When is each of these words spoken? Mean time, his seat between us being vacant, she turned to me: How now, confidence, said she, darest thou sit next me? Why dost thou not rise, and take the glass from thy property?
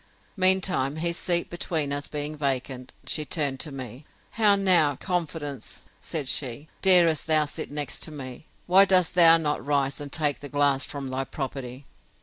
Mean 0.35 0.61
time, 0.61 0.95
his 0.95 1.15
seat 1.15 1.51
between 1.51 1.93
us 1.93 2.07
being 2.07 2.35
vacant, 2.35 2.91
she 3.05 3.23
turned 3.23 3.59
to 3.59 3.71
me: 3.71 4.03
How 4.31 4.55
now, 4.55 4.95
confidence, 4.95 5.85
said 5.99 6.27
she, 6.27 6.69
darest 6.81 7.27
thou 7.27 7.45
sit 7.45 7.69
next 7.69 8.07
me? 8.09 8.47
Why 8.65 8.85
dost 8.85 9.13
thou 9.13 9.37
not 9.37 9.63
rise, 9.63 10.01
and 10.01 10.11
take 10.11 10.39
the 10.39 10.49
glass 10.49 10.83
from 10.85 11.07
thy 11.09 11.23
property? 11.25 11.85